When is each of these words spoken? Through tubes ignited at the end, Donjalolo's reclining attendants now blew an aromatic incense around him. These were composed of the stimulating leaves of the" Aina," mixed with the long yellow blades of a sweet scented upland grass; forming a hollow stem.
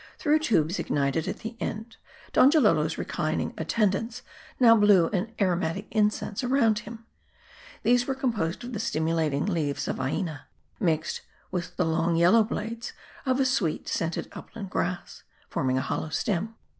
Through 0.17 0.39
tubes 0.39 0.79
ignited 0.79 1.27
at 1.27 1.41
the 1.41 1.55
end, 1.59 1.97
Donjalolo's 2.33 2.97
reclining 2.97 3.53
attendants 3.55 4.23
now 4.59 4.75
blew 4.75 5.09
an 5.09 5.31
aromatic 5.39 5.85
incense 5.91 6.43
around 6.43 6.79
him. 6.79 7.05
These 7.83 8.07
were 8.07 8.15
composed 8.15 8.63
of 8.63 8.73
the 8.73 8.79
stimulating 8.79 9.45
leaves 9.45 9.87
of 9.87 9.97
the" 9.97 10.03
Aina," 10.05 10.47
mixed 10.79 11.21
with 11.51 11.77
the 11.77 11.85
long 11.85 12.15
yellow 12.15 12.43
blades 12.43 12.93
of 13.27 13.39
a 13.39 13.45
sweet 13.45 13.87
scented 13.87 14.27
upland 14.31 14.71
grass; 14.71 15.21
forming 15.49 15.77
a 15.77 15.81
hollow 15.81 16.09
stem. 16.09 16.55